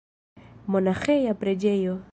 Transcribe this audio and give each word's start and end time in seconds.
Monaĥeja 0.75 1.37
preĝejo. 1.45 1.99